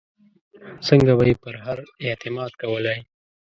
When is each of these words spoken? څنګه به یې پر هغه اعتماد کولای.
څنګه 0.87 1.11
به 1.17 1.23
یې 1.29 1.35
پر 1.41 1.55
هغه 1.65 1.83
اعتماد 2.05 2.51
کولای. 2.61 2.99